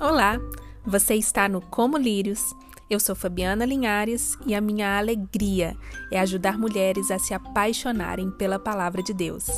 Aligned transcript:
Olá, 0.00 0.38
você 0.86 1.16
está 1.16 1.48
no 1.48 1.60
Como 1.60 1.96
Lírios. 1.96 2.54
Eu 2.88 3.00
sou 3.00 3.16
Fabiana 3.16 3.64
Linhares 3.64 4.38
e 4.46 4.54
a 4.54 4.60
minha 4.60 4.96
alegria 4.96 5.76
é 6.12 6.20
ajudar 6.20 6.56
mulheres 6.56 7.10
a 7.10 7.18
se 7.18 7.34
apaixonarem 7.34 8.30
pela 8.30 8.60
palavra 8.60 9.02
de 9.02 9.12
Deus. 9.12 9.48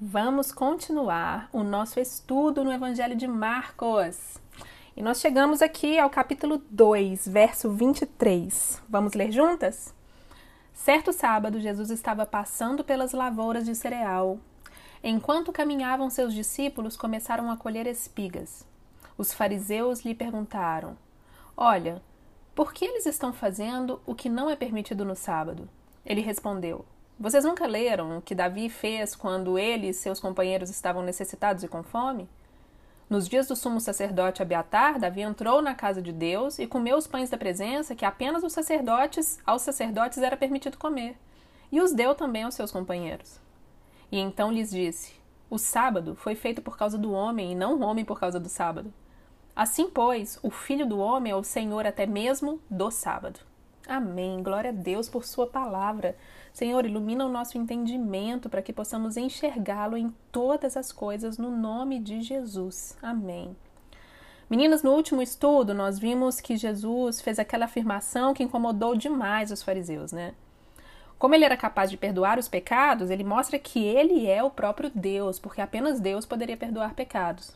Vamos 0.00 0.52
continuar 0.52 1.50
o 1.52 1.62
nosso 1.62 2.00
estudo 2.00 2.64
no 2.64 2.72
Evangelho 2.72 3.14
de 3.14 3.28
Marcos. 3.28 4.38
E 4.96 5.02
nós 5.02 5.20
chegamos 5.20 5.60
aqui 5.60 5.98
ao 5.98 6.08
capítulo 6.08 6.62
2, 6.70 7.28
verso 7.28 7.70
23. 7.70 8.82
Vamos 8.88 9.12
ler 9.12 9.30
juntas? 9.30 9.94
Certo 10.72 11.12
sábado, 11.12 11.60
Jesus 11.60 11.90
estava 11.90 12.24
passando 12.24 12.82
pelas 12.82 13.12
lavouras 13.12 13.66
de 13.66 13.74
cereal 13.74 14.40
Enquanto 15.02 15.50
caminhavam, 15.50 16.10
seus 16.10 16.34
discípulos 16.34 16.94
começaram 16.94 17.50
a 17.50 17.56
colher 17.56 17.86
espigas. 17.86 18.66
Os 19.16 19.32
fariseus 19.32 20.00
lhe 20.00 20.14
perguntaram: 20.14 20.94
Olha, 21.56 22.02
por 22.54 22.74
que 22.74 22.84
eles 22.84 23.06
estão 23.06 23.32
fazendo 23.32 24.00
o 24.04 24.14
que 24.14 24.28
não 24.28 24.50
é 24.50 24.56
permitido 24.56 25.02
no 25.02 25.16
sábado? 25.16 25.66
Ele 26.04 26.20
respondeu: 26.20 26.84
Vocês 27.18 27.44
nunca 27.44 27.66
leram 27.66 28.18
o 28.18 28.22
que 28.22 28.34
Davi 28.34 28.68
fez 28.68 29.16
quando 29.16 29.58
ele 29.58 29.88
e 29.88 29.94
seus 29.94 30.20
companheiros 30.20 30.68
estavam 30.68 31.02
necessitados 31.02 31.64
e 31.64 31.68
com 31.68 31.82
fome? 31.82 32.28
Nos 33.08 33.26
dias 33.26 33.48
do 33.48 33.56
sumo 33.56 33.80
sacerdote 33.80 34.42
Abiatar, 34.42 35.00
Davi 35.00 35.22
entrou 35.22 35.62
na 35.62 35.74
casa 35.74 36.02
de 36.02 36.12
Deus 36.12 36.58
e 36.58 36.66
comeu 36.66 36.96
os 36.98 37.06
pães 37.06 37.30
da 37.30 37.38
presença 37.38 37.94
que 37.94 38.04
apenas 38.04 38.44
os 38.44 38.52
sacerdotes, 38.52 39.40
aos 39.46 39.62
sacerdotes 39.62 40.18
era 40.18 40.36
permitido 40.36 40.76
comer, 40.76 41.16
e 41.72 41.80
os 41.80 41.92
deu 41.92 42.14
também 42.14 42.44
aos 42.44 42.54
seus 42.54 42.70
companheiros. 42.70 43.40
E 44.10 44.18
então 44.18 44.50
lhes 44.50 44.70
disse: 44.70 45.14
O 45.48 45.58
sábado 45.58 46.14
foi 46.14 46.34
feito 46.34 46.60
por 46.60 46.76
causa 46.76 46.98
do 46.98 47.12
homem, 47.12 47.52
e 47.52 47.54
não 47.54 47.76
o 47.76 47.82
homem 47.82 48.04
por 48.04 48.18
causa 48.18 48.40
do 48.40 48.48
sábado. 48.48 48.92
Assim, 49.54 49.90
pois, 49.90 50.38
o 50.42 50.50
Filho 50.50 50.86
do 50.86 50.98
Homem 50.98 51.32
é 51.32 51.36
o 51.36 51.44
Senhor 51.44 51.86
até 51.86 52.06
mesmo 52.06 52.60
do 52.70 52.90
sábado. 52.90 53.40
Amém. 53.86 54.42
Glória 54.42 54.70
a 54.70 54.72
Deus 54.72 55.08
por 55.08 55.24
Sua 55.24 55.46
palavra. 55.46 56.16
Senhor, 56.52 56.86
ilumina 56.86 57.26
o 57.26 57.28
nosso 57.28 57.58
entendimento 57.58 58.48
para 58.48 58.62
que 58.62 58.72
possamos 58.72 59.16
enxergá-lo 59.16 59.96
em 59.96 60.14
todas 60.30 60.76
as 60.76 60.92
coisas 60.92 61.38
no 61.38 61.50
nome 61.50 61.98
de 61.98 62.22
Jesus. 62.22 62.96
Amém. 63.02 63.56
Meninas, 64.48 64.82
no 64.82 64.92
último 64.92 65.22
estudo, 65.22 65.74
nós 65.74 65.98
vimos 65.98 66.40
que 66.40 66.56
Jesus 66.56 67.20
fez 67.20 67.38
aquela 67.38 67.66
afirmação 67.66 68.34
que 68.34 68.42
incomodou 68.42 68.96
demais 68.96 69.50
os 69.50 69.62
fariseus, 69.62 70.12
né? 70.12 70.34
Como 71.20 71.34
ele 71.34 71.44
era 71.44 71.54
capaz 71.54 71.90
de 71.90 71.98
perdoar 71.98 72.38
os 72.38 72.48
pecados, 72.48 73.10
ele 73.10 73.22
mostra 73.22 73.58
que 73.58 73.84
ele 73.84 74.26
é 74.26 74.42
o 74.42 74.48
próprio 74.48 74.90
Deus, 74.94 75.38
porque 75.38 75.60
apenas 75.60 76.00
Deus 76.00 76.24
poderia 76.24 76.56
perdoar 76.56 76.94
pecados. 76.94 77.54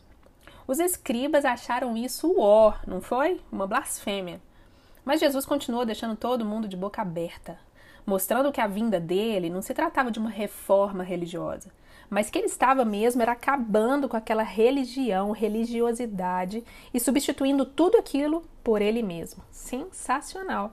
Os 0.67 0.77
escribas 0.77 1.45
acharam 1.45 1.97
isso 1.97 2.35
ó, 2.37 2.75
não 2.85 3.01
foi? 3.01 3.41
Uma 3.51 3.65
blasfêmia. 3.65 4.39
Mas 5.03 5.19
Jesus 5.19 5.47
continuou 5.47 5.83
deixando 5.83 6.15
todo 6.15 6.45
mundo 6.45 6.67
de 6.67 6.77
boca 6.77 7.01
aberta, 7.01 7.57
mostrando 8.05 8.51
que 8.51 8.61
a 8.61 8.67
vinda 8.67 8.99
dele 8.99 9.49
não 9.49 9.63
se 9.63 9.73
tratava 9.73 10.11
de 10.11 10.19
uma 10.19 10.29
reforma 10.29 11.03
religiosa, 11.03 11.71
mas 12.07 12.29
que 12.29 12.37
ele 12.37 12.45
estava 12.45 12.85
mesmo 12.85 13.23
era 13.23 13.31
acabando 13.31 14.07
com 14.07 14.15
aquela 14.15 14.43
religião, 14.43 15.31
religiosidade 15.31 16.63
e 16.93 16.99
substituindo 16.99 17.65
tudo 17.65 17.97
aquilo 17.97 18.43
por 18.63 18.79
ele 18.79 19.01
mesmo. 19.01 19.43
Sensacional! 19.49 20.71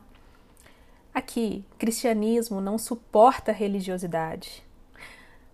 Aqui, 1.22 1.64
cristianismo 1.78 2.60
não 2.60 2.76
suporta 2.76 3.52
religiosidade. 3.52 4.60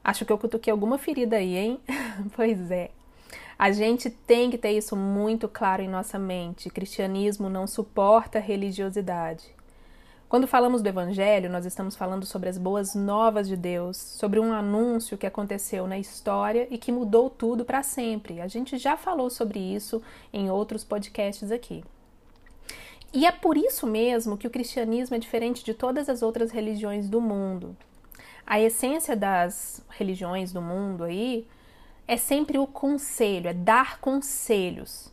Acho 0.02 0.24
que 0.24 0.32
eu 0.32 0.38
cutuquei 0.38 0.70
alguma 0.70 0.96
ferida 0.96 1.36
aí, 1.36 1.58
hein? 1.58 1.78
pois 2.34 2.70
é. 2.70 2.90
A 3.58 3.70
gente 3.70 4.08
tem 4.08 4.50
que 4.50 4.56
ter 4.56 4.70
isso 4.70 4.96
muito 4.96 5.46
claro 5.46 5.82
em 5.82 5.88
nossa 5.88 6.18
mente. 6.18 6.70
Cristianismo 6.70 7.50
não 7.50 7.66
suporta 7.66 8.38
religiosidade. 8.38 9.44
Quando 10.26 10.46
falamos 10.46 10.80
do 10.80 10.88
Evangelho, 10.88 11.50
nós 11.50 11.66
estamos 11.66 11.94
falando 11.94 12.24
sobre 12.24 12.48
as 12.48 12.56
boas 12.56 12.94
novas 12.94 13.46
de 13.46 13.54
Deus, 13.56 13.98
sobre 13.98 14.40
um 14.40 14.54
anúncio 14.54 15.18
que 15.18 15.26
aconteceu 15.26 15.86
na 15.86 15.98
história 15.98 16.66
e 16.70 16.78
que 16.78 16.90
mudou 16.90 17.28
tudo 17.28 17.62
para 17.62 17.82
sempre. 17.82 18.40
A 18.40 18.48
gente 18.48 18.78
já 18.78 18.96
falou 18.96 19.28
sobre 19.28 19.58
isso 19.58 20.02
em 20.32 20.50
outros 20.50 20.82
podcasts 20.82 21.52
aqui. 21.52 21.84
E 23.12 23.26
é 23.26 23.32
por 23.32 23.56
isso 23.56 23.86
mesmo 23.86 24.36
que 24.36 24.46
o 24.46 24.50
cristianismo 24.50 25.16
é 25.16 25.18
diferente 25.18 25.64
de 25.64 25.72
todas 25.72 26.08
as 26.08 26.22
outras 26.22 26.50
religiões 26.50 27.08
do 27.08 27.20
mundo. 27.20 27.76
A 28.46 28.60
essência 28.60 29.16
das 29.16 29.82
religiões 29.88 30.52
do 30.52 30.60
mundo 30.60 31.04
aí 31.04 31.46
é 32.06 32.16
sempre 32.16 32.58
o 32.58 32.66
conselho, 32.66 33.48
é 33.48 33.52
dar 33.52 34.00
conselhos. 34.00 35.10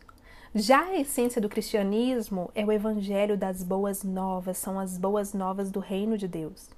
Já 0.54 0.84
a 0.84 0.98
essência 0.98 1.40
do 1.40 1.48
cristianismo 1.48 2.50
é 2.54 2.64
o 2.64 2.72
evangelho 2.72 3.36
das 3.36 3.62
boas 3.62 4.02
novas, 4.02 4.56
são 4.56 4.78
as 4.78 4.96
boas 4.96 5.34
novas 5.34 5.70
do 5.70 5.80
reino 5.80 6.16
de 6.16 6.26
Deus. 6.26 6.70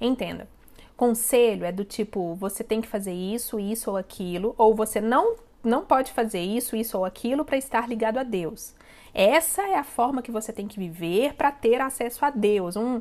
Entenda, 0.00 0.48
conselho 0.96 1.64
é 1.64 1.72
do 1.72 1.84
tipo 1.84 2.36
você 2.36 2.62
tem 2.62 2.80
que 2.80 2.86
fazer 2.86 3.12
isso, 3.12 3.58
isso 3.58 3.90
ou 3.90 3.96
aquilo, 3.96 4.54
ou 4.56 4.74
você 4.74 5.00
não 5.00 5.36
não 5.64 5.84
pode 5.84 6.12
fazer 6.12 6.38
isso, 6.38 6.76
isso 6.76 6.96
ou 6.96 7.04
aquilo 7.04 7.44
para 7.44 7.56
estar 7.56 7.88
ligado 7.88 8.18
a 8.18 8.22
Deus. 8.22 8.72
Essa 9.18 9.62
é 9.62 9.76
a 9.76 9.82
forma 9.82 10.20
que 10.20 10.30
você 10.30 10.52
tem 10.52 10.68
que 10.68 10.78
viver 10.78 11.32
para 11.32 11.50
ter 11.50 11.80
acesso 11.80 12.22
a 12.22 12.28
Deus. 12.28 12.76
Um, 12.76 13.00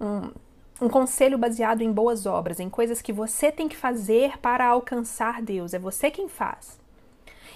um, 0.00 0.30
um 0.80 0.88
conselho 0.88 1.36
baseado 1.36 1.82
em 1.82 1.90
boas 1.90 2.24
obras, 2.24 2.60
em 2.60 2.70
coisas 2.70 3.02
que 3.02 3.12
você 3.12 3.50
tem 3.50 3.66
que 3.66 3.76
fazer 3.76 4.38
para 4.38 4.64
alcançar 4.64 5.42
Deus. 5.42 5.74
É 5.74 5.78
você 5.80 6.08
quem 6.08 6.28
faz. 6.28 6.78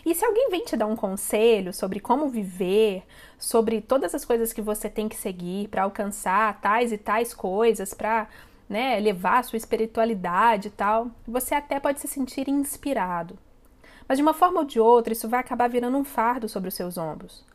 E 0.04 0.12
se 0.12 0.24
alguém 0.24 0.50
vem 0.50 0.64
te 0.64 0.76
dar 0.76 0.88
um 0.88 0.96
conselho 0.96 1.72
sobre 1.72 2.00
como 2.00 2.28
viver, 2.28 3.04
sobre 3.38 3.80
todas 3.80 4.12
as 4.12 4.24
coisas 4.24 4.52
que 4.52 4.60
você 4.60 4.90
tem 4.90 5.08
que 5.08 5.16
seguir 5.16 5.68
para 5.68 5.84
alcançar 5.84 6.60
tais 6.60 6.90
e 6.90 6.98
tais 6.98 7.32
coisas, 7.32 7.94
para 7.94 8.26
né, 8.68 8.98
levar 8.98 9.38
a 9.38 9.42
sua 9.44 9.56
espiritualidade 9.56 10.66
e 10.66 10.72
tal, 10.72 11.12
você 11.28 11.54
até 11.54 11.78
pode 11.78 12.00
se 12.00 12.08
sentir 12.08 12.48
inspirado. 12.48 13.38
Mas 14.08 14.18
de 14.18 14.22
uma 14.22 14.34
forma 14.34 14.58
ou 14.58 14.66
de 14.66 14.80
outra, 14.80 15.12
isso 15.12 15.28
vai 15.28 15.38
acabar 15.38 15.68
virando 15.68 15.96
um 15.96 16.02
fardo 16.02 16.48
sobre 16.48 16.70
os 16.70 16.74
seus 16.74 16.98
ombros. 16.98 17.48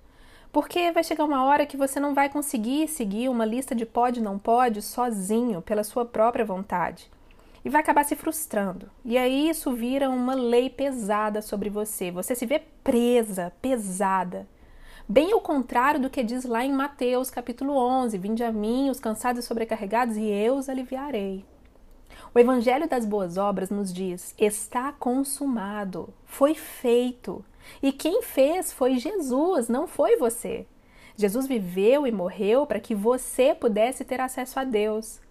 Porque 0.55 0.89
vai 0.89 1.03
chegar 1.03 1.25
uma 1.25 1.43
hora 1.43 1.65
que 1.65 1.75
você 1.75 1.99
não 1.99 2.13
vai 2.13 2.29
conseguir 2.29 2.87
seguir 2.87 3.27
uma 3.27 3.43
lista 3.43 3.75
de 3.75 3.85
pode 3.85 4.21
não 4.21 4.39
pode 4.39 4.81
sozinho, 4.81 5.61
pela 5.61 5.83
sua 5.83 6.05
própria 6.05 6.45
vontade. 6.45 7.11
E 7.65 7.69
vai 7.69 7.81
acabar 7.81 8.05
se 8.05 8.15
frustrando. 8.15 8.89
E 9.03 9.17
aí 9.17 9.49
isso 9.49 9.73
vira 9.73 10.09
uma 10.09 10.33
lei 10.33 10.69
pesada 10.69 11.41
sobre 11.41 11.69
você. 11.69 12.09
Você 12.09 12.33
se 12.35 12.45
vê 12.45 12.61
presa, 12.81 13.51
pesada. 13.61 14.47
Bem 15.09 15.33
ao 15.33 15.41
contrário 15.41 15.99
do 15.99 16.09
que 16.09 16.23
diz 16.23 16.45
lá 16.45 16.63
em 16.63 16.71
Mateus 16.71 17.29
capítulo 17.29 17.75
11: 17.75 18.17
Vinde 18.17 18.41
a 18.41 18.49
mim, 18.53 18.89
os 18.89 18.97
cansados 18.97 19.43
e 19.43 19.45
sobrecarregados, 19.45 20.15
e 20.15 20.23
eu 20.23 20.55
os 20.55 20.69
aliviarei. 20.69 21.43
O 22.35 22.39
Evangelho 22.39 22.85
das 22.85 23.05
Boas 23.05 23.37
Obras 23.37 23.69
nos 23.69 23.93
diz: 23.93 24.35
está 24.37 24.91
consumado, 24.91 26.13
foi 26.25 26.53
feito. 26.53 27.45
E 27.81 27.93
quem 27.93 28.21
fez 28.21 28.73
foi 28.73 28.97
Jesus, 28.97 29.69
não 29.69 29.87
foi 29.87 30.17
você. 30.17 30.67
Jesus 31.15 31.47
viveu 31.47 32.05
e 32.05 32.11
morreu 32.11 32.67
para 32.67 32.81
que 32.81 32.93
você 32.93 33.55
pudesse 33.55 34.03
ter 34.03 34.19
acesso 34.19 34.59
a 34.59 34.65
Deus. 34.65 35.21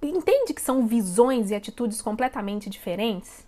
Entende 0.00 0.54
que 0.54 0.62
são 0.62 0.86
visões 0.86 1.50
e 1.50 1.54
atitudes 1.54 2.00
completamente 2.00 2.70
diferentes? 2.70 3.46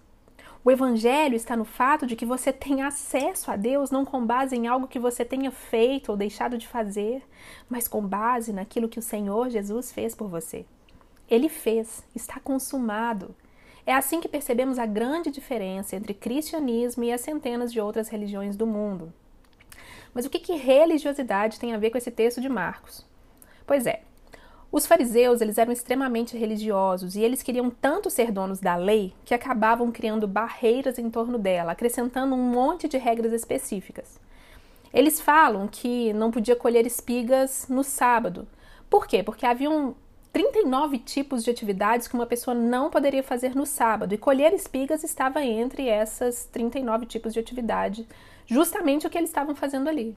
O 0.62 0.70
evangelho 0.70 1.36
está 1.36 1.56
no 1.56 1.64
fato 1.64 2.06
de 2.06 2.16
que 2.16 2.26
você 2.26 2.52
tem 2.52 2.82
acesso 2.82 3.50
a 3.50 3.56
Deus 3.56 3.90
não 3.90 4.04
com 4.04 4.26
base 4.26 4.54
em 4.54 4.66
algo 4.66 4.88
que 4.88 4.98
você 4.98 5.24
tenha 5.24 5.50
feito 5.50 6.10
ou 6.10 6.18
deixado 6.18 6.58
de 6.58 6.68
fazer, 6.68 7.22
mas 7.66 7.88
com 7.88 8.06
base 8.06 8.52
naquilo 8.52 8.90
que 8.90 8.98
o 8.98 9.02
Senhor 9.02 9.48
Jesus 9.48 9.90
fez 9.90 10.14
por 10.14 10.28
você. 10.28 10.66
Ele 11.30 11.48
fez, 11.48 12.04
está 12.14 12.38
consumado. 12.40 13.34
É 13.84 13.94
assim 13.94 14.20
que 14.20 14.28
percebemos 14.28 14.78
a 14.78 14.86
grande 14.86 15.30
diferença 15.30 15.94
entre 15.94 16.14
cristianismo 16.14 17.04
e 17.04 17.12
as 17.12 17.20
centenas 17.20 17.72
de 17.72 17.80
outras 17.80 18.08
religiões 18.08 18.56
do 18.56 18.66
mundo. 18.66 19.12
Mas 20.12 20.24
o 20.24 20.30
que, 20.30 20.38
que 20.38 20.54
religiosidade 20.54 21.60
tem 21.60 21.74
a 21.74 21.78
ver 21.78 21.90
com 21.90 21.98
esse 21.98 22.10
texto 22.10 22.40
de 22.40 22.48
Marcos? 22.48 23.04
Pois 23.66 23.86
é, 23.86 24.02
os 24.72 24.86
fariseus 24.86 25.40
eles 25.40 25.58
eram 25.58 25.72
extremamente 25.72 26.36
religiosos 26.36 27.14
e 27.14 27.22
eles 27.22 27.42
queriam 27.42 27.70
tanto 27.70 28.10
ser 28.10 28.32
donos 28.32 28.60
da 28.60 28.76
lei 28.76 29.14
que 29.24 29.34
acabavam 29.34 29.92
criando 29.92 30.26
barreiras 30.26 30.98
em 30.98 31.08
torno 31.08 31.38
dela, 31.38 31.72
acrescentando 31.72 32.34
um 32.34 32.42
monte 32.42 32.88
de 32.88 32.98
regras 32.98 33.32
específicas. 33.32 34.20
Eles 34.92 35.20
falam 35.20 35.68
que 35.68 36.12
não 36.12 36.30
podia 36.30 36.56
colher 36.56 36.86
espigas 36.86 37.66
no 37.68 37.84
sábado. 37.84 38.46
Por 38.88 39.06
quê? 39.06 39.22
Porque 39.22 39.46
haviam 39.46 39.94
39 40.36 40.98
tipos 40.98 41.42
de 41.42 41.50
atividades 41.50 42.06
que 42.06 42.14
uma 42.14 42.26
pessoa 42.26 42.54
não 42.54 42.90
poderia 42.90 43.22
fazer 43.22 43.54
no 43.54 43.64
sábado, 43.64 44.12
e 44.12 44.18
colher 44.18 44.52
espigas 44.52 45.02
estava 45.02 45.42
entre 45.42 45.88
essas 45.88 46.44
39 46.52 47.06
tipos 47.06 47.32
de 47.32 47.40
atividade, 47.40 48.06
justamente 48.44 49.06
o 49.06 49.10
que 49.10 49.16
eles 49.16 49.30
estavam 49.30 49.54
fazendo 49.54 49.88
ali. 49.88 50.14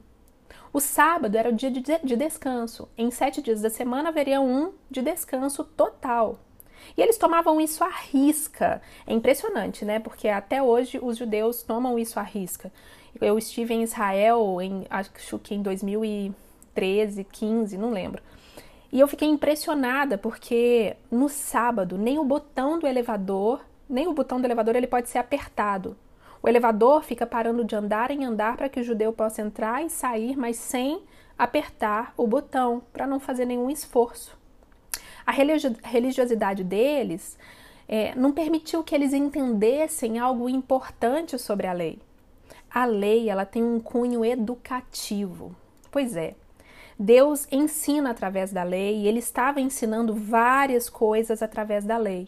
O 0.74 0.82
sábado 0.82 1.38
era 1.38 1.48
o 1.48 1.54
dia 1.54 1.72
de 1.72 2.18
descanso. 2.18 2.90
Em 2.98 3.10
sete 3.10 3.42
dias 3.42 3.62
da 3.62 3.70
semana 3.70 4.10
haveria 4.10 4.42
um 4.42 4.74
de 4.92 5.02
descanso 5.02 5.64
total. 5.64 6.38
E 6.98 7.02
eles 7.02 7.18
tomavam 7.18 7.62
isso 7.62 7.82
à 7.82 7.90
risca. 7.90 8.82
É 9.08 9.14
impressionante, 9.14 9.86
né? 9.86 10.00
Porque 10.02 10.28
até 10.28 10.62
hoje 10.62 11.00
os 11.02 11.16
judeus 11.16 11.64
tomam 11.64 11.98
isso 11.98 12.20
à 12.20 12.24
risca. 12.24 12.74
Eu 13.22 13.38
estive 13.38 13.74
em 13.74 13.84
Israel, 13.84 14.60
em, 14.62 14.86
acho 14.90 15.40
que 15.40 15.56
em 15.56 15.62
2013, 15.62 17.24
15, 17.24 17.78
não 17.78 17.92
lembro. 17.92 18.22
E 18.92 19.00
eu 19.00 19.08
fiquei 19.08 19.28
impressionada 19.28 20.18
porque 20.18 20.96
no 21.12 21.30
sábado 21.30 21.98
nem 21.98 22.18
o 22.18 22.24
botão 22.24 22.80
do 22.80 22.88
elevador, 22.88 23.62
nem 23.88 24.08
o 24.08 24.14
botão 24.14 24.40
do 24.42 24.46
elevador 24.46 24.76
ele 24.76 24.88
pode 24.88 25.10
ser 25.10 25.20
apertado. 25.20 25.96
O 26.42 26.48
elevador 26.48 27.04
fica 27.04 27.26
parando 27.26 27.64
de 27.64 27.76
andar 27.76 28.12
em 28.12 28.26
andar 28.26 28.56
para 28.58 28.70
que 28.70 28.80
o 28.80 28.84
judeu 28.84 29.12
possa 29.12 29.42
entrar 29.42 29.84
e 29.84 29.90
sair, 29.90 30.38
mas 30.38 30.56
sem 30.56 31.02
apertar 31.38 32.14
o 32.18 32.26
botão, 32.26 32.82
para 32.92 33.06
não 33.06 33.20
fazer 33.20 33.46
nenhum 33.46 33.70
esforço. 33.70 34.38
A 35.26 35.32
religiosidade 35.32 36.64
deles 36.64 37.38
é, 37.88 38.16
não 38.16 38.32
permitiu 38.32 38.84
que 38.84 38.96
eles 38.96 39.14
entendessem 39.14 40.18
algo 40.18 40.50
importante 40.50 41.38
sobre 41.38 41.68
a 41.68 41.74
lei. 41.74 42.00
A 42.70 42.86
lei 42.86 43.30
ela 43.30 43.46
tem 43.46 43.64
um 43.64 43.80
cunho 43.80 44.24
educativo. 44.24 45.56
Pois 45.92 46.16
é, 46.16 46.36
Deus 47.02 47.48
ensina 47.50 48.12
através 48.12 48.52
da 48.52 48.62
lei 48.62 48.98
e 48.98 49.08
ele 49.08 49.20
estava 49.20 49.62
ensinando 49.62 50.14
várias 50.14 50.90
coisas 50.90 51.42
através 51.42 51.86
da 51.86 51.96
lei. 51.96 52.28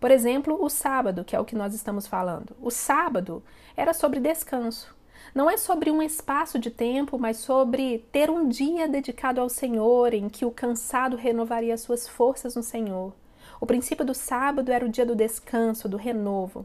Por 0.00 0.10
exemplo, 0.10 0.56
o 0.58 0.70
sábado, 0.70 1.22
que 1.22 1.36
é 1.36 1.38
o 1.38 1.44
que 1.44 1.54
nós 1.54 1.74
estamos 1.74 2.06
falando. 2.06 2.56
O 2.62 2.70
sábado 2.70 3.42
era 3.76 3.92
sobre 3.92 4.18
descanso. 4.18 4.96
Não 5.34 5.50
é 5.50 5.58
sobre 5.58 5.90
um 5.90 6.02
espaço 6.02 6.58
de 6.58 6.70
tempo, 6.70 7.18
mas 7.18 7.36
sobre 7.36 8.06
ter 8.10 8.30
um 8.30 8.48
dia 8.48 8.88
dedicado 8.88 9.38
ao 9.38 9.50
Senhor, 9.50 10.14
em 10.14 10.30
que 10.30 10.46
o 10.46 10.50
cansado 10.50 11.14
renovaria 11.14 11.76
suas 11.76 12.08
forças 12.08 12.56
no 12.56 12.62
Senhor. 12.62 13.12
O 13.60 13.66
princípio 13.66 14.04
do 14.04 14.14
sábado 14.14 14.72
era 14.72 14.86
o 14.86 14.88
dia 14.88 15.04
do 15.04 15.14
descanso, 15.14 15.90
do 15.90 15.98
renovo. 15.98 16.64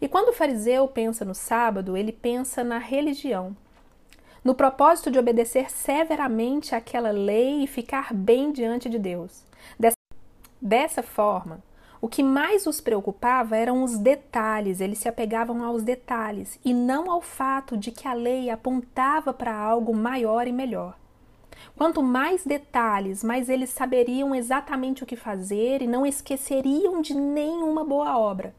E 0.00 0.06
quando 0.06 0.28
o 0.28 0.32
fariseu 0.32 0.86
pensa 0.86 1.24
no 1.24 1.34
sábado, 1.34 1.96
ele 1.96 2.12
pensa 2.12 2.62
na 2.62 2.78
religião 2.78 3.56
no 4.46 4.54
propósito 4.54 5.10
de 5.10 5.18
obedecer 5.18 5.68
severamente 5.68 6.72
àquela 6.72 7.10
lei 7.10 7.64
e 7.64 7.66
ficar 7.66 8.14
bem 8.14 8.52
diante 8.52 8.88
de 8.88 8.96
Deus. 8.96 9.42
Dessa, 10.62 11.02
forma, 11.02 11.60
o 12.00 12.08
que 12.08 12.22
mais 12.22 12.64
os 12.64 12.80
preocupava 12.80 13.56
eram 13.56 13.82
os 13.82 13.98
detalhes, 13.98 14.80
eles 14.80 14.98
se 14.98 15.08
apegavam 15.08 15.64
aos 15.64 15.82
detalhes 15.82 16.60
e 16.64 16.72
não 16.72 17.10
ao 17.10 17.20
fato 17.20 17.76
de 17.76 17.90
que 17.90 18.06
a 18.06 18.12
lei 18.12 18.48
apontava 18.48 19.34
para 19.34 19.52
algo 19.52 19.92
maior 19.92 20.46
e 20.46 20.52
melhor. 20.52 20.96
Quanto 21.74 22.00
mais 22.00 22.44
detalhes, 22.44 23.24
mais 23.24 23.48
eles 23.48 23.70
saberiam 23.70 24.32
exatamente 24.32 25.02
o 25.02 25.06
que 25.06 25.16
fazer 25.16 25.82
e 25.82 25.88
não 25.88 26.06
esqueceriam 26.06 27.02
de 27.02 27.14
nenhuma 27.14 27.84
boa 27.84 28.16
obra. 28.16 28.54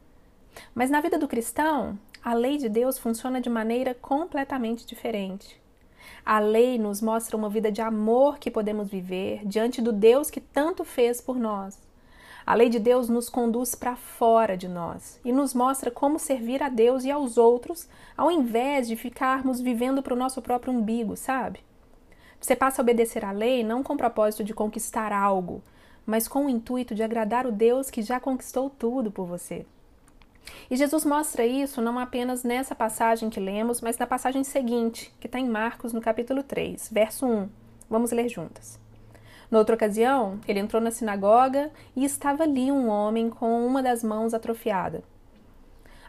Mas 0.74 0.90
na 0.90 1.00
vida 1.00 1.18
do 1.18 1.26
cristão, 1.26 1.98
a 2.22 2.34
lei 2.34 2.58
de 2.58 2.68
Deus 2.68 2.98
funciona 2.98 3.40
de 3.40 3.48
maneira 3.48 3.94
completamente 3.94 4.84
diferente. 4.86 5.58
A 6.24 6.38
lei 6.38 6.78
nos 6.78 7.00
mostra 7.00 7.36
uma 7.36 7.48
vida 7.48 7.70
de 7.72 7.80
amor 7.80 8.38
que 8.38 8.50
podemos 8.50 8.88
viver 8.88 9.40
diante 9.44 9.80
do 9.80 9.92
Deus 9.92 10.30
que 10.30 10.40
tanto 10.40 10.84
fez 10.84 11.20
por 11.20 11.36
nós. 11.36 11.78
A 12.46 12.54
lei 12.54 12.68
de 12.68 12.78
Deus 12.78 13.08
nos 13.08 13.28
conduz 13.28 13.74
para 13.74 13.94
fora 13.94 14.56
de 14.56 14.68
nós 14.68 15.20
e 15.24 15.32
nos 15.32 15.52
mostra 15.52 15.90
como 15.90 16.18
servir 16.18 16.62
a 16.62 16.68
Deus 16.68 17.04
e 17.04 17.10
aos 17.10 17.36
outros, 17.36 17.86
ao 18.16 18.30
invés 18.30 18.88
de 18.88 18.96
ficarmos 18.96 19.60
vivendo 19.60 20.02
para 20.02 20.14
o 20.14 20.16
nosso 20.16 20.40
próprio 20.40 20.72
umbigo, 20.72 21.14
sabe? 21.14 21.60
Você 22.40 22.56
passa 22.56 22.80
a 22.80 22.84
obedecer 22.84 23.24
à 23.24 23.32
lei 23.32 23.62
não 23.62 23.82
com 23.82 23.92
o 23.92 23.98
propósito 23.98 24.42
de 24.42 24.54
conquistar 24.54 25.12
algo, 25.12 25.62
mas 26.06 26.26
com 26.26 26.46
o 26.46 26.48
intuito 26.48 26.94
de 26.94 27.02
agradar 27.02 27.46
o 27.46 27.52
Deus 27.52 27.90
que 27.90 28.00
já 28.00 28.18
conquistou 28.18 28.70
tudo 28.70 29.10
por 29.10 29.26
você. 29.26 29.66
E 30.70 30.76
Jesus 30.76 31.04
mostra 31.04 31.46
isso 31.46 31.80
não 31.80 31.98
apenas 31.98 32.44
nessa 32.44 32.74
passagem 32.74 33.30
que 33.30 33.40
lemos, 33.40 33.80
mas 33.80 33.96
na 33.98 34.06
passagem 34.06 34.44
seguinte, 34.44 35.12
que 35.18 35.26
está 35.26 35.38
em 35.38 35.48
Marcos, 35.48 35.92
no 35.92 36.00
capítulo 36.00 36.42
3, 36.42 36.90
verso 36.92 37.26
1. 37.26 37.48
Vamos 37.88 38.10
ler 38.10 38.28
juntas. 38.28 38.78
Noutra 39.50 39.74
ocasião, 39.74 40.38
ele 40.46 40.60
entrou 40.60 40.80
na 40.80 40.90
sinagoga 40.90 41.70
e 41.96 42.04
estava 42.04 42.42
ali 42.42 42.70
um 42.70 42.88
homem 42.88 43.30
com 43.30 43.66
uma 43.66 43.82
das 43.82 44.04
mãos 44.04 44.34
atrofiada. 44.34 45.02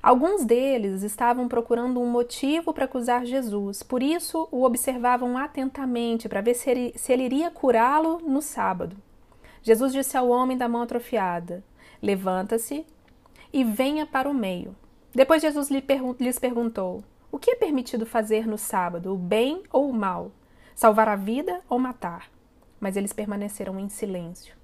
Alguns 0.02 0.46
deles 0.46 1.04
estavam 1.04 1.48
procurando 1.48 2.02
um 2.02 2.10
motivo 2.10 2.74
para 2.74 2.86
acusar 2.86 3.26
Jesus, 3.26 3.84
por 3.84 4.02
isso 4.02 4.48
o 4.50 4.64
observavam 4.64 5.38
atentamente 5.38 6.28
para 6.30 6.42
ver 6.42 6.54
se 6.54 6.70
ele, 6.70 6.94
se 6.96 7.12
ele 7.12 7.24
iria 7.24 7.52
curá-lo 7.52 8.20
no 8.26 8.42
sábado. 8.42 8.96
Jesus 9.62 9.92
disse 9.92 10.18
ao 10.18 10.30
homem 10.30 10.58
da 10.58 10.70
mão 10.70 10.82
atrofiada: 10.82 11.64
Levanta-se 12.02 12.86
e 13.52 13.64
venha 13.64 14.06
para 14.06 14.30
o 14.30 14.34
meio. 14.34 14.76
Depois 15.14 15.42
Jesus 15.42 15.70
lhes 16.20 16.40
perguntou: 16.40 17.04
O 17.32 17.40
que 17.40 17.52
é 17.52 17.56
permitido 17.56 18.06
fazer 18.06 18.48
no 18.48 18.58
sábado, 18.58 19.14
o 19.14 19.18
bem 19.18 19.64
ou 19.72 19.90
o 19.90 19.94
mal? 19.94 20.32
Salvar 20.76 21.10
a 21.10 21.16
vida 21.16 21.62
ou 21.68 21.80
matar? 21.80 22.30
Mas 22.80 22.96
eles 22.96 23.12
permaneceram 23.12 23.80
em 23.80 23.90
silêncio. 23.90 24.56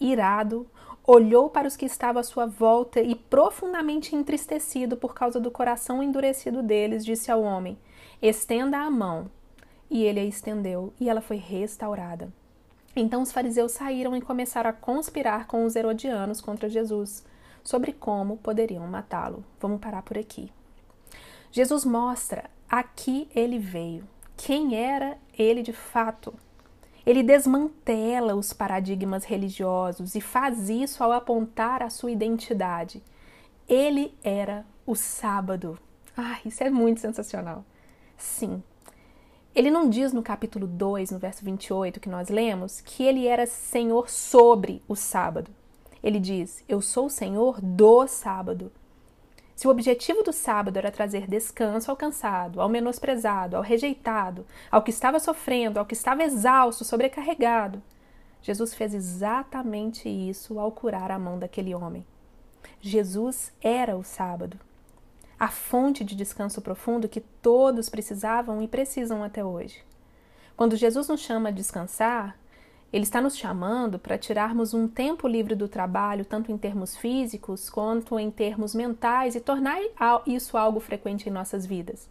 Irado, 0.00 0.66
olhou 1.06 1.50
para 1.50 1.68
os 1.68 1.76
que 1.76 1.86
estavam 1.86 2.20
à 2.20 2.22
sua 2.22 2.46
volta 2.46 3.00
e, 3.00 3.14
profundamente 3.14 4.16
entristecido 4.16 4.96
por 4.96 5.14
causa 5.14 5.38
do 5.38 5.50
coração 5.50 6.02
endurecido 6.02 6.62
deles, 6.62 7.04
disse 7.04 7.30
ao 7.30 7.42
homem: 7.42 7.78
Estenda 8.20 8.78
a 8.78 8.90
mão. 8.90 9.30
E 9.90 10.04
ele 10.04 10.20
a 10.20 10.24
estendeu, 10.24 10.92
e 11.00 11.08
ela 11.08 11.20
foi 11.20 11.36
restaurada. 11.36 12.32
Então 12.94 13.22
os 13.22 13.32
fariseus 13.32 13.72
saíram 13.72 14.16
e 14.16 14.20
começaram 14.20 14.70
a 14.70 14.72
conspirar 14.72 15.46
com 15.46 15.64
os 15.64 15.76
herodianos 15.76 16.40
contra 16.40 16.68
Jesus 16.68 17.24
sobre 17.62 17.92
como 17.92 18.36
poderiam 18.36 18.86
matá-lo. 18.86 19.44
Vamos 19.60 19.80
parar 19.80 20.02
por 20.02 20.18
aqui. 20.18 20.52
Jesus 21.52 21.84
mostra 21.84 22.48
a 22.68 22.82
que 22.82 23.28
ele 23.34 23.58
veio, 23.58 24.04
quem 24.36 24.76
era 24.76 25.18
ele 25.36 25.62
de 25.62 25.72
fato. 25.72 26.32
Ele 27.04 27.22
desmantela 27.22 28.34
os 28.34 28.52
paradigmas 28.52 29.24
religiosos 29.24 30.14
e 30.14 30.20
faz 30.20 30.68
isso 30.68 31.02
ao 31.02 31.12
apontar 31.12 31.82
a 31.82 31.90
sua 31.90 32.10
identidade. 32.10 33.02
Ele 33.68 34.14
era 34.22 34.64
o 34.86 34.94
sábado. 34.94 35.78
Ah, 36.16 36.38
isso 36.44 36.62
é 36.62 36.70
muito 36.70 37.00
sensacional. 37.00 37.64
Sim. 38.16 38.62
Ele 39.54 39.70
não 39.70 39.88
diz 39.88 40.12
no 40.12 40.22
capítulo 40.22 40.66
2, 40.66 41.10
no 41.10 41.18
verso 41.18 41.44
28 41.44 41.98
que 41.98 42.08
nós 42.08 42.28
lemos, 42.28 42.80
que 42.80 43.02
ele 43.02 43.26
era 43.26 43.46
senhor 43.46 44.08
sobre 44.08 44.82
o 44.86 44.94
sábado. 44.94 45.50
Ele 46.02 46.18
diz: 46.18 46.64
Eu 46.68 46.80
sou 46.80 47.06
o 47.06 47.10
Senhor 47.10 47.60
do 47.60 48.06
sábado. 48.06 48.72
Se 49.54 49.68
o 49.68 49.70
objetivo 49.70 50.22
do 50.22 50.32
sábado 50.32 50.78
era 50.78 50.90
trazer 50.90 51.26
descanso 51.26 51.90
ao 51.90 51.96
cansado, 51.96 52.62
ao 52.62 52.68
menosprezado, 52.68 53.56
ao 53.56 53.62
rejeitado, 53.62 54.46
ao 54.70 54.82
que 54.82 54.90
estava 54.90 55.20
sofrendo, 55.20 55.78
ao 55.78 55.84
que 55.84 55.92
estava 55.92 56.22
exausto, 56.22 56.82
sobrecarregado, 56.82 57.82
Jesus 58.40 58.72
fez 58.72 58.94
exatamente 58.94 60.08
isso 60.08 60.58
ao 60.58 60.72
curar 60.72 61.10
a 61.10 61.18
mão 61.18 61.38
daquele 61.38 61.74
homem. 61.74 62.06
Jesus 62.80 63.52
era 63.60 63.94
o 63.96 64.02
sábado, 64.02 64.58
a 65.38 65.48
fonte 65.48 66.04
de 66.04 66.16
descanso 66.16 66.62
profundo 66.62 67.08
que 67.08 67.20
todos 67.20 67.90
precisavam 67.90 68.62
e 68.62 68.68
precisam 68.68 69.22
até 69.22 69.44
hoje. 69.44 69.84
Quando 70.56 70.76
Jesus 70.76 71.08
nos 71.08 71.20
chama 71.20 71.50
a 71.50 71.52
descansar, 71.52 72.39
ele 72.92 73.04
está 73.04 73.20
nos 73.20 73.36
chamando 73.36 73.98
para 73.98 74.18
tirarmos 74.18 74.74
um 74.74 74.88
tempo 74.88 75.28
livre 75.28 75.54
do 75.54 75.68
trabalho, 75.68 76.24
tanto 76.24 76.50
em 76.50 76.58
termos 76.58 76.96
físicos 76.96 77.70
quanto 77.70 78.18
em 78.18 78.30
termos 78.30 78.74
mentais, 78.74 79.36
e 79.36 79.40
tornar 79.40 79.78
isso 80.26 80.56
algo 80.56 80.80
frequente 80.80 81.28
em 81.28 81.32
nossas 81.32 81.64
vidas. 81.64 82.08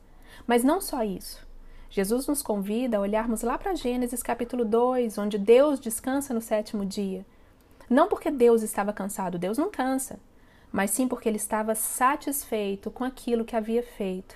Mas 0.47 0.63
não 0.63 0.79
só 0.79 1.03
isso. 1.03 1.45
Jesus 1.89 2.27
nos 2.27 2.41
convida 2.41 2.97
a 2.97 3.01
olharmos 3.01 3.41
lá 3.41 3.57
para 3.57 3.75
Gênesis 3.75 4.23
capítulo 4.23 4.63
2, 4.63 5.17
onde 5.17 5.37
Deus 5.37 5.79
descansa 5.79 6.33
no 6.33 6.41
sétimo 6.41 6.85
dia. 6.85 7.25
Não 7.89 8.07
porque 8.07 8.29
Deus 8.31 8.61
estava 8.61 8.93
cansado, 8.93 9.39
Deus 9.39 9.57
não 9.57 9.71
cansa, 9.71 10.19
mas 10.71 10.91
sim 10.91 11.07
porque 11.07 11.27
ele 11.27 11.37
estava 11.37 11.73
satisfeito 11.75 12.91
com 12.91 13.03
aquilo 13.03 13.43
que 13.43 13.55
havia 13.55 13.83
feito. 13.83 14.35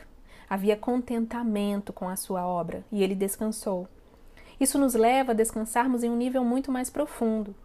Havia 0.49 0.75
contentamento 0.75 1.93
com 1.93 2.09
a 2.09 2.15
sua 2.15 2.45
obra 2.45 2.83
e 2.91 3.01
ele 3.01 3.15
descansou. 3.15 3.87
Isso 4.59 4.77
nos 4.77 4.93
leva 4.93 5.31
a 5.31 5.35
descansarmos 5.35 6.03
em 6.03 6.09
um 6.09 6.15
nível 6.15 6.43
muito 6.43 6.71
mais 6.71 6.89
profundo. 6.89 7.55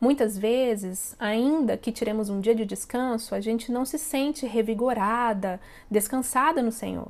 Muitas 0.00 0.38
vezes, 0.38 1.14
ainda 1.18 1.76
que 1.76 1.92
tiremos 1.92 2.30
um 2.30 2.40
dia 2.40 2.54
de 2.54 2.64
descanso, 2.64 3.34
a 3.34 3.40
gente 3.40 3.70
não 3.70 3.84
se 3.84 3.98
sente 3.98 4.46
revigorada, 4.46 5.60
descansada 5.90 6.62
no 6.62 6.72
Senhor. 6.72 7.08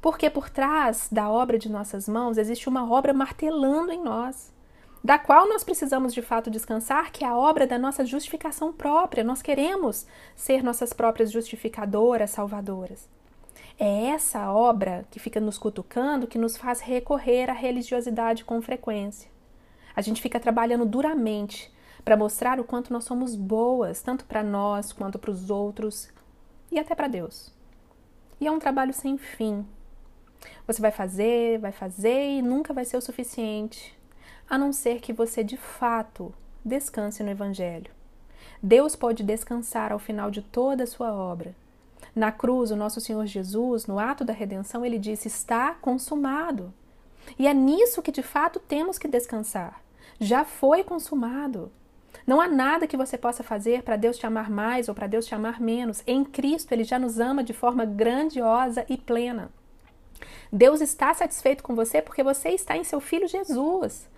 Porque 0.00 0.30
por 0.30 0.48
trás 0.48 1.08
da 1.10 1.28
obra 1.28 1.58
de 1.58 1.68
nossas 1.68 2.08
mãos 2.08 2.38
existe 2.38 2.68
uma 2.68 2.88
obra 2.88 3.12
martelando 3.12 3.90
em 3.90 4.00
nós, 4.00 4.52
da 5.02 5.18
qual 5.18 5.48
nós 5.48 5.64
precisamos 5.64 6.14
de 6.14 6.22
fato 6.22 6.50
descansar, 6.50 7.10
que 7.10 7.24
é 7.24 7.26
a 7.26 7.36
obra 7.36 7.66
da 7.66 7.78
nossa 7.78 8.06
justificação 8.06 8.72
própria. 8.72 9.24
Nós 9.24 9.42
queremos 9.42 10.06
ser 10.36 10.62
nossas 10.62 10.92
próprias 10.92 11.32
justificadoras, 11.32 12.30
salvadoras. 12.30 13.08
É 13.78 14.06
essa 14.06 14.52
obra 14.52 15.04
que 15.10 15.18
fica 15.18 15.40
nos 15.40 15.58
cutucando 15.58 16.28
que 16.28 16.38
nos 16.38 16.56
faz 16.56 16.80
recorrer 16.80 17.50
à 17.50 17.52
religiosidade 17.52 18.44
com 18.44 18.62
frequência. 18.62 19.28
A 19.96 20.00
gente 20.00 20.22
fica 20.22 20.38
trabalhando 20.38 20.86
duramente 20.86 21.72
para 22.04 22.16
mostrar 22.16 22.60
o 22.60 22.64
quanto 22.64 22.92
nós 22.92 23.04
somos 23.04 23.34
boas, 23.34 24.00
tanto 24.00 24.24
para 24.26 24.42
nós 24.42 24.92
quanto 24.92 25.18
para 25.18 25.30
os 25.30 25.50
outros 25.50 26.08
e 26.70 26.78
até 26.78 26.94
para 26.94 27.08
Deus. 27.08 27.52
E 28.40 28.46
é 28.46 28.50
um 28.50 28.58
trabalho 28.58 28.92
sem 28.92 29.18
fim. 29.18 29.66
Você 30.66 30.80
vai 30.80 30.90
fazer, 30.90 31.58
vai 31.58 31.72
fazer 31.72 32.38
e 32.38 32.42
nunca 32.42 32.72
vai 32.72 32.84
ser 32.84 32.96
o 32.96 33.00
suficiente, 33.00 33.96
a 34.48 34.56
não 34.56 34.72
ser 34.72 35.00
que 35.00 35.12
você 35.12 35.42
de 35.42 35.56
fato 35.56 36.32
descanse 36.64 37.22
no 37.22 37.30
Evangelho. 37.30 37.90
Deus 38.62 38.94
pode 38.94 39.22
descansar 39.22 39.92
ao 39.92 39.98
final 39.98 40.30
de 40.30 40.42
toda 40.42 40.84
a 40.84 40.86
sua 40.86 41.12
obra. 41.12 41.54
Na 42.14 42.32
cruz, 42.32 42.70
o 42.70 42.76
nosso 42.76 43.00
Senhor 43.00 43.26
Jesus, 43.26 43.86
no 43.86 43.98
ato 43.98 44.24
da 44.24 44.32
redenção, 44.32 44.84
ele 44.84 44.98
disse: 44.98 45.28
Está 45.28 45.74
consumado. 45.74 46.72
E 47.38 47.46
é 47.46 47.54
nisso 47.54 48.02
que 48.02 48.12
de 48.12 48.22
fato 48.22 48.58
temos 48.58 48.98
que 48.98 49.08
descansar. 49.08 49.80
Já 50.18 50.44
foi 50.44 50.84
consumado. 50.84 51.70
Não 52.26 52.40
há 52.40 52.48
nada 52.48 52.86
que 52.86 52.96
você 52.96 53.18
possa 53.18 53.42
fazer 53.42 53.82
para 53.82 53.96
Deus 53.96 54.16
te 54.16 54.26
amar 54.26 54.50
mais 54.50 54.88
ou 54.88 54.94
para 54.94 55.06
Deus 55.06 55.26
te 55.26 55.34
amar 55.34 55.60
menos. 55.60 56.02
Em 56.06 56.24
Cristo, 56.24 56.72
Ele 56.72 56.84
já 56.84 56.98
nos 56.98 57.18
ama 57.18 57.44
de 57.44 57.52
forma 57.52 57.84
grandiosa 57.84 58.84
e 58.88 58.96
plena. 58.96 59.50
Deus 60.52 60.80
está 60.80 61.12
satisfeito 61.12 61.62
com 61.62 61.74
você 61.74 62.00
porque 62.00 62.22
você 62.22 62.50
está 62.50 62.76
em 62.76 62.84
seu 62.84 63.00
Filho 63.00 63.28
Jesus. 63.28 64.08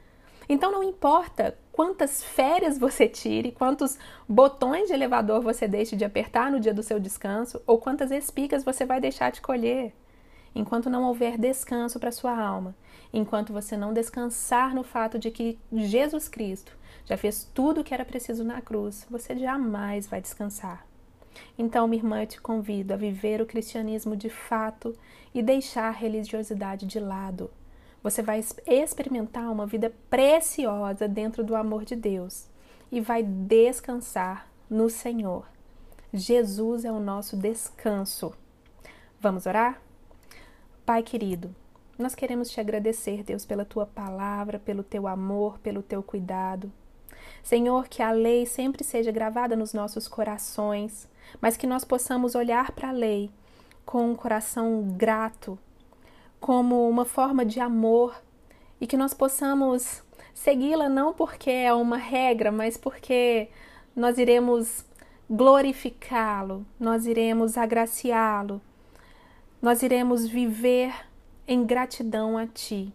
Então 0.48 0.70
não 0.70 0.82
importa 0.82 1.58
quantas 1.72 2.22
férias 2.22 2.78
você 2.78 3.08
tire, 3.08 3.52
quantos 3.52 3.98
botões 4.28 4.88
de 4.88 4.94
elevador 4.94 5.40
você 5.42 5.66
deixe 5.66 5.96
de 5.96 6.04
apertar 6.04 6.50
no 6.50 6.60
dia 6.60 6.72
do 6.72 6.82
seu 6.82 7.00
descanso, 7.00 7.60
ou 7.66 7.78
quantas 7.78 8.10
espigas 8.10 8.64
você 8.64 8.84
vai 8.84 9.00
deixar 9.00 9.30
de 9.30 9.40
colher. 9.40 9.92
Enquanto 10.54 10.88
não 10.88 11.04
houver 11.04 11.36
descanso 11.36 12.00
para 12.00 12.10
sua 12.10 12.34
alma, 12.34 12.74
enquanto 13.12 13.52
você 13.52 13.76
não 13.76 13.92
descansar 13.92 14.74
no 14.74 14.82
fato 14.82 15.18
de 15.18 15.30
que 15.30 15.58
Jesus 15.70 16.28
Cristo 16.28 16.76
já 17.04 17.16
fez 17.16 17.44
tudo 17.52 17.82
o 17.82 17.84
que 17.84 17.92
era 17.92 18.04
preciso 18.04 18.42
na 18.42 18.62
cruz, 18.62 19.06
você 19.10 19.36
jamais 19.36 20.06
vai 20.06 20.20
descansar. 20.20 20.86
Então, 21.58 21.86
minha 21.86 22.00
irmã, 22.00 22.22
eu 22.22 22.26
te 22.26 22.40
convido 22.40 22.94
a 22.94 22.96
viver 22.96 23.42
o 23.42 23.46
cristianismo 23.46 24.16
de 24.16 24.30
fato 24.30 24.96
e 25.34 25.42
deixar 25.42 25.88
a 25.88 25.90
religiosidade 25.90 26.86
de 26.86 26.98
lado. 26.98 27.50
Você 28.06 28.22
vai 28.22 28.40
experimentar 28.68 29.50
uma 29.50 29.66
vida 29.66 29.92
preciosa 30.08 31.08
dentro 31.08 31.42
do 31.42 31.56
amor 31.56 31.84
de 31.84 31.96
Deus 31.96 32.46
e 32.88 33.00
vai 33.00 33.20
descansar 33.20 34.46
no 34.70 34.88
Senhor. 34.88 35.44
Jesus 36.12 36.84
é 36.84 36.92
o 36.92 37.00
nosso 37.00 37.36
descanso. 37.36 38.32
Vamos 39.20 39.44
orar? 39.44 39.82
Pai 40.84 41.02
querido, 41.02 41.52
nós 41.98 42.14
queremos 42.14 42.48
te 42.48 42.60
agradecer, 42.60 43.24
Deus, 43.24 43.44
pela 43.44 43.64
tua 43.64 43.86
palavra, 43.86 44.60
pelo 44.60 44.84
teu 44.84 45.08
amor, 45.08 45.58
pelo 45.58 45.82
teu 45.82 46.00
cuidado. 46.00 46.70
Senhor, 47.42 47.88
que 47.88 48.02
a 48.02 48.12
lei 48.12 48.46
sempre 48.46 48.84
seja 48.84 49.10
gravada 49.10 49.56
nos 49.56 49.72
nossos 49.74 50.06
corações, 50.06 51.08
mas 51.40 51.56
que 51.56 51.66
nós 51.66 51.84
possamos 51.84 52.36
olhar 52.36 52.70
para 52.70 52.90
a 52.90 52.92
lei 52.92 53.32
com 53.84 54.12
um 54.12 54.14
coração 54.14 54.94
grato, 54.96 55.58
como 56.40 56.88
uma 56.88 57.04
forma 57.04 57.44
de 57.44 57.60
amor 57.60 58.14
e 58.80 58.86
que 58.86 58.96
nós 58.96 59.14
possamos 59.14 60.02
segui-la 60.34 60.88
não 60.88 61.12
porque 61.12 61.50
é 61.50 61.72
uma 61.72 61.96
regra, 61.96 62.52
mas 62.52 62.76
porque 62.76 63.48
nós 63.94 64.18
iremos 64.18 64.84
glorificá-lo, 65.28 66.64
nós 66.78 67.06
iremos 67.06 67.56
agraciá-lo, 67.56 68.60
nós 69.60 69.82
iremos 69.82 70.26
viver 70.26 70.94
em 71.48 71.64
gratidão 71.64 72.36
a 72.36 72.46
Ti. 72.46 72.92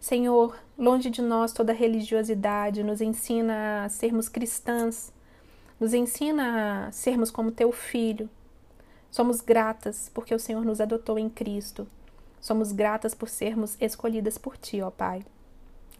Senhor, 0.00 0.56
longe 0.76 1.10
de 1.10 1.22
nós 1.22 1.52
toda 1.52 1.72
religiosidade, 1.72 2.82
nos 2.82 3.00
ensina 3.00 3.84
a 3.84 3.88
sermos 3.88 4.28
cristãs, 4.28 5.12
nos 5.78 5.94
ensina 5.94 6.86
a 6.86 6.92
sermos 6.92 7.30
como 7.30 7.50
Teu 7.50 7.70
Filho. 7.72 8.28
Somos 9.10 9.40
gratas 9.40 10.10
porque 10.12 10.34
o 10.34 10.38
Senhor 10.38 10.64
nos 10.64 10.80
adotou 10.80 11.18
em 11.18 11.28
Cristo 11.28 11.86
Somos 12.44 12.72
gratas 12.72 13.14
por 13.14 13.30
sermos 13.30 13.74
escolhidas 13.80 14.36
por 14.36 14.58
Ti, 14.58 14.82
ó 14.82 14.90
Pai. 14.90 15.24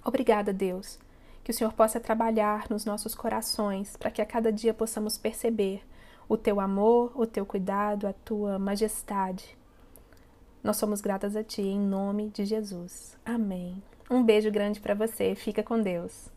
Obrigada, 0.05 0.53
Deus. 0.53 0.99
Que 1.43 1.51
o 1.51 1.55
Senhor 1.55 1.73
possa 1.73 1.99
trabalhar 1.99 2.67
nos 2.69 2.85
nossos 2.85 3.15
corações 3.15 3.97
para 3.97 4.11
que 4.11 4.21
a 4.21 4.27
cada 4.27 4.53
dia 4.53 4.75
possamos 4.75 5.17
perceber 5.17 5.83
o 6.29 6.37
Teu 6.37 6.61
amor, 6.61 7.13
o 7.15 7.27
Teu 7.27 7.47
cuidado, 7.47 8.07
a 8.07 8.13
Tua 8.13 8.59
majestade. 8.59 9.57
Nós 10.63 10.77
somos 10.77 11.01
gratas 11.01 11.35
a 11.35 11.43
Ti 11.43 11.63
em 11.63 11.81
nome 11.81 12.29
de 12.29 12.45
Jesus. 12.45 13.17
Amém. 13.25 13.83
Um 14.11 14.23
beijo 14.23 14.51
grande 14.51 14.81
para 14.81 14.95
você. 14.95 15.35
Fica 15.35 15.63
com 15.63 15.81
Deus. 15.81 16.34